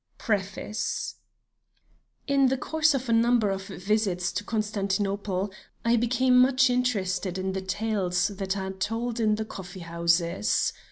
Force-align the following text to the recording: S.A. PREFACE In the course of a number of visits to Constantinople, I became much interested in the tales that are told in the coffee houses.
S.A. 0.17 0.23
PREFACE 0.25 1.15
In 2.25 2.47
the 2.47 2.57
course 2.57 2.95
of 2.95 3.07
a 3.07 3.13
number 3.13 3.51
of 3.51 3.67
visits 3.67 4.31
to 4.31 4.43
Constantinople, 4.43 5.51
I 5.85 5.95
became 5.95 6.39
much 6.39 6.71
interested 6.71 7.37
in 7.37 7.53
the 7.53 7.61
tales 7.61 8.29
that 8.29 8.57
are 8.57 8.71
told 8.71 9.19
in 9.19 9.35
the 9.35 9.45
coffee 9.45 9.81
houses. 9.81 10.73